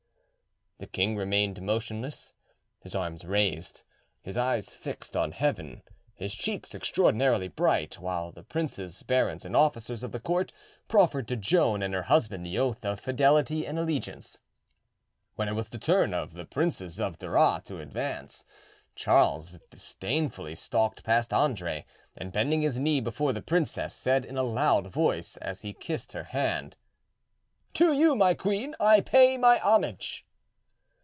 The 0.79 0.87
king 0.87 1.15
remained 1.15 1.61
motionless, 1.61 2.33
his 2.79 2.95
arms 2.95 3.23
raised, 3.23 3.83
his 4.23 4.35
eyes 4.35 4.73
fixed 4.73 5.15
on 5.15 5.31
heaven, 5.31 5.83
his 6.15 6.33
cheeks 6.33 6.73
extraordinarily 6.73 7.49
bright, 7.49 7.99
while 7.99 8.31
the 8.31 8.41
princes, 8.41 9.03
barons, 9.03 9.45
and 9.45 9.55
officers 9.55 10.01
of 10.03 10.11
the 10.11 10.19
court 10.19 10.51
proffered 10.87 11.27
to 11.27 11.35
Joan 11.35 11.83
and 11.83 11.93
her 11.93 12.01
husband 12.01 12.43
the 12.47 12.57
oath 12.57 12.83
of 12.83 12.99
fidelity 12.99 13.63
and 13.67 13.77
allegiance. 13.77 14.39
When 15.35 15.47
it 15.47 15.51
was 15.53 15.69
the 15.69 15.77
turn 15.77 16.15
of 16.15 16.33
the 16.33 16.45
Princes 16.45 16.99
of 16.99 17.19
Duras 17.19 17.61
to 17.65 17.77
advance, 17.79 18.43
Charles 18.95 19.59
disdainfully 19.69 20.55
stalked 20.55 21.03
past 21.03 21.31
Andre, 21.31 21.85
and 22.17 22.33
bending 22.33 22.63
his 22.63 22.79
knee 22.79 22.99
before 23.01 23.33
the 23.33 23.43
princess, 23.43 23.93
said 23.93 24.25
in 24.25 24.35
a 24.35 24.41
loud 24.41 24.87
voice, 24.87 25.37
as 25.37 25.61
he 25.61 25.73
kissed 25.73 26.13
her 26.13 26.23
hand— 26.23 26.75
"To 27.75 27.93
you, 27.93 28.15
my 28.15 28.33
queen, 28.33 28.73
I 28.79 28.99
pay 29.01 29.37
my 29.37 29.59
homage." 29.59 30.25